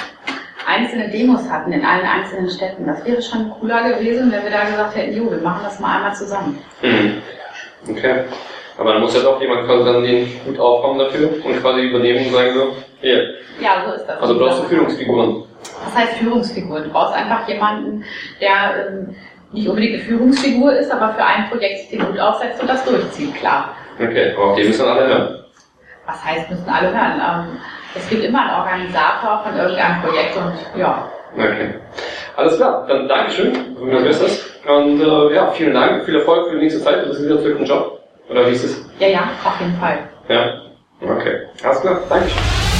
einzelne 0.69 1.09
Demos 1.09 1.51
hatten 1.51 1.73
in 1.73 1.85
allen 1.85 2.07
einzelnen 2.07 2.49
Städten. 2.49 2.87
Das 2.87 3.05
wäre 3.05 3.21
schon 3.21 3.51
cooler 3.51 3.83
gewesen, 3.89 4.31
wenn 4.31 4.45
wir 4.45 4.51
da 4.53 4.65
gesagt 4.65 4.95
hätten, 4.95 5.17
jo, 5.17 5.29
wir 5.29 5.39
machen 5.39 5.63
das 5.65 5.81
mal 5.81 5.97
einmal 5.97 6.15
zusammen. 6.15 6.63
Mhm. 6.83 7.21
Okay. 7.91 8.25
Aber 8.79 8.93
dann 8.93 9.03
muss 9.03 9.15
ja 9.15 9.23
doch 9.23 9.41
jemand 9.41 9.67
quasi 9.67 9.85
dann 9.85 10.03
den 10.05 10.29
Hut 10.47 10.61
aufkommen 10.61 11.01
dafür 11.01 11.31
und 11.45 11.61
quasi 11.61 11.81
übernehmen 11.81 12.27
und 12.27 12.33
sagen 12.33 12.55
so, 12.55 12.77
hier. 13.01 13.25
Ja, 13.61 13.83
so 13.85 13.95
ist 13.95 14.07
das. 14.07 14.21
Also 14.21 14.39
brauchst 14.39 14.63
du 14.63 14.69
Führungsfiguren. 14.69 15.43
Was 15.85 15.97
heißt 15.97 16.13
Führungsfigur? 16.19 16.81
Du 16.81 16.91
brauchst 16.91 17.15
einfach 17.15 17.49
jemanden, 17.49 18.05
der 18.41 18.87
ähm, 18.89 19.17
nicht 19.53 19.69
unbedingt 19.69 19.95
eine 19.95 20.03
Führungsfigur 20.05 20.73
ist, 20.77 20.91
aber 20.91 21.15
für 21.15 21.25
ein 21.25 21.49
Projekt 21.49 21.81
sich 21.81 21.91
den 21.91 22.07
Hut 22.07 22.19
aufsetzt 22.19 22.61
und 22.61 22.69
das 22.69 22.85
durchzieht, 22.85 23.35
klar. 23.37 23.75
Okay, 23.99 24.33
aber 24.37 24.47
auf 24.47 24.57
den 24.57 24.67
müssen 24.69 24.87
alle 24.87 25.07
hören. 25.07 25.45
Was 26.07 26.25
heißt, 26.25 26.51
müssen 26.51 26.69
alle 26.69 26.89
hören? 26.89 27.21
Ähm, 27.21 27.59
es 27.95 28.09
gibt 28.09 28.25
immer 28.25 28.41
einen 28.43 28.61
Organisator 28.61 29.43
von 29.45 29.57
irgendeinem 29.57 30.03
Projekt 30.03 30.37
und 30.37 30.81
ja. 30.81 31.09
Okay. 31.37 31.75
Alles 32.37 32.57
klar, 32.57 32.87
dann 32.89 33.09
Dankeschön, 33.09 33.77
das 33.91 34.03
Bestes. 34.03 34.51
Und 34.67 35.01
äh, 35.01 35.35
ja, 35.35 35.51
vielen 35.51 35.75
Dank, 35.75 36.05
viel 36.05 36.17
Erfolg 36.17 36.49
für 36.49 36.55
die 36.57 36.63
nächste 36.63 36.83
Zeit. 36.83 37.03
Du 37.05 37.09
bist 37.09 37.25
wieder 37.25 37.39
zurück 37.41 37.57
im 37.59 37.65
Job. 37.65 38.01
Oder 38.29 38.47
wie 38.47 38.53
ist 38.53 38.65
es? 38.65 38.85
Ja, 38.99 39.09
ja, 39.09 39.31
auf 39.45 39.61
jeden 39.61 39.77
Fall. 39.79 39.99
Ja. 40.29 40.61
Okay. 41.03 41.47
Alles 41.63 41.81
klar, 41.81 42.01
Dankeschön. 42.09 42.70